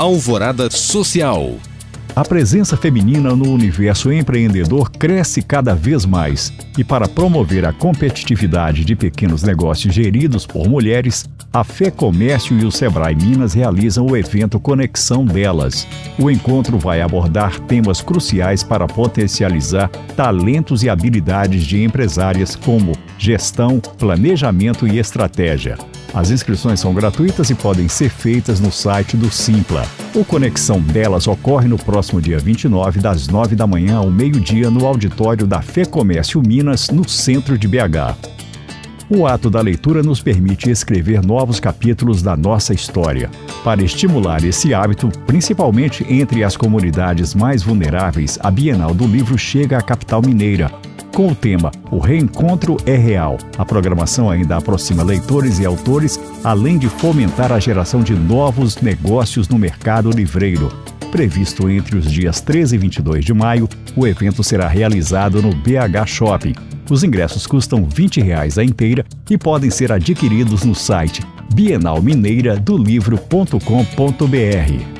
[0.00, 1.56] Alvorada Social.
[2.16, 8.82] A presença feminina no universo empreendedor cresce cada vez mais e, para promover a competitividade
[8.82, 14.16] de pequenos negócios geridos por mulheres, a Fê Comércio e o Sebrae Minas realizam o
[14.16, 15.86] evento Conexão Delas.
[16.18, 23.78] O encontro vai abordar temas cruciais para potencializar talentos e habilidades de empresárias, como gestão,
[23.98, 25.76] planejamento e estratégia.
[26.12, 29.86] As inscrições são gratuitas e podem ser feitas no site do Simpla.
[30.14, 34.86] O conexão delas ocorre no próximo dia 29, das 9 da manhã ao meio-dia, no
[34.86, 38.16] auditório da FEComércio Minas, no centro de BH.
[39.08, 43.30] O ato da leitura nos permite escrever novos capítulos da nossa história.
[43.64, 49.78] Para estimular esse hábito, principalmente entre as comunidades mais vulneráveis, a Bienal do Livro chega
[49.78, 50.70] à capital mineira,
[51.20, 53.36] com o tema O Reencontro é Real.
[53.58, 59.46] A programação ainda aproxima leitores e autores, além de fomentar a geração de novos negócios
[59.46, 60.72] no mercado livreiro.
[61.12, 66.06] Previsto entre os dias 13 e 22 de maio, o evento será realizado no BH
[66.06, 66.54] Shopping.
[66.88, 71.20] Os ingressos custam R$ 20 reais a inteira e podem ser adquiridos no site
[71.54, 72.60] BienalMineiraDoLivro.com.br.
[72.62, 74.99] do livro.com.br.